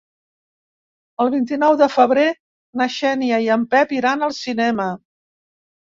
El 1.25 1.29
vint-i-nou 1.33 1.77
de 1.83 1.89
febrer 1.97 2.25
na 2.83 2.89
Xènia 2.97 3.43
i 3.47 3.55
en 3.61 3.71
Pep 3.77 3.97
iran 4.03 4.31
al 4.31 4.39
cinema. 4.43 4.93